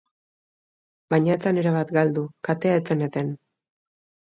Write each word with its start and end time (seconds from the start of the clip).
Baina 1.15 1.35
ez 1.35 1.43
zen 1.51 1.61
erabat 1.65 1.93
galdu, 1.99 2.25
katea 2.51 2.81
ez 2.81 2.83
zen 2.91 3.07
eten. 3.11 3.33